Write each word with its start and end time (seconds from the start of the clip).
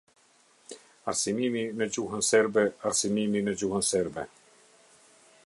Arsimimi 1.13 1.61
në 1.81 1.89
Gjuhën 1.97 2.25
Serbe 2.29 2.65
Arsimimi 2.93 3.45
në 3.51 3.57
Gjuhën 3.61 3.87
Serbe. 3.93 4.27